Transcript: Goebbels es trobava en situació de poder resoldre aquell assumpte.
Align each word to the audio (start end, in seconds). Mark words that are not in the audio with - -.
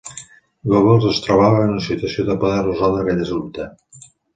Goebbels 0.73 1.05
es 1.11 1.21
trobava 1.27 1.61
en 1.67 1.77
situació 1.91 2.29
de 2.33 2.41
poder 2.47 2.67
resoldre 2.67 3.07
aquell 3.09 3.27
assumpte. 3.29 3.73